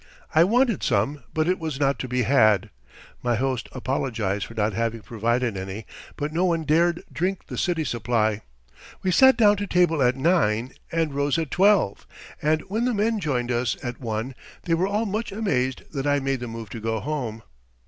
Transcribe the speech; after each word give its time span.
I 0.33 0.43
wanted 0.43 0.81
some, 0.81 1.21
but 1.31 1.47
it 1.47 1.59
was 1.59 1.79
not 1.79 1.99
to 1.99 2.07
be 2.07 2.23
had. 2.23 2.71
My 3.21 3.35
host 3.35 3.69
apologized 3.71 4.47
for 4.47 4.55
not 4.55 4.73
having 4.73 5.01
provided 5.01 5.55
any, 5.55 5.85
but 6.17 6.33
no 6.33 6.43
one 6.43 6.63
dared 6.63 7.03
drink 7.13 7.45
the 7.45 7.55
city 7.59 7.83
supply. 7.83 8.41
We 9.03 9.11
sat 9.11 9.37
down 9.37 9.57
to 9.57 9.67
table 9.67 10.01
at 10.01 10.15
nine 10.15 10.73
and 10.91 11.13
rose 11.13 11.37
at 11.37 11.51
twelve, 11.51 12.07
and 12.41 12.61
when 12.61 12.85
the 12.85 12.95
men 12.95 13.19
joined 13.19 13.51
us 13.51 13.77
at 13.83 14.01
one 14.01 14.33
they 14.63 14.73
were 14.73 14.87
all 14.87 15.05
much 15.05 15.31
amazed 15.31 15.83
that 15.93 16.07
I 16.07 16.19
made 16.19 16.39
the 16.39 16.47
move 16.47 16.71
to 16.71 16.79
go 16.79 16.99
home. 16.99 17.43